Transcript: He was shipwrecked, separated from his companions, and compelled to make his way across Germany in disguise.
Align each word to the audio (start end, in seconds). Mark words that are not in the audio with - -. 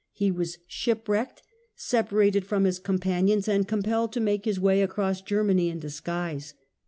He 0.13 0.31
was 0.31 0.57
shipwrecked, 0.65 1.43
separated 1.75 2.43
from 2.43 2.63
his 2.63 2.79
companions, 2.79 3.47
and 3.47 3.67
compelled 3.67 4.11
to 4.13 4.19
make 4.19 4.45
his 4.45 4.59
way 4.59 4.81
across 4.81 5.21
Germany 5.21 5.69
in 5.69 5.77
disguise. 5.77 6.55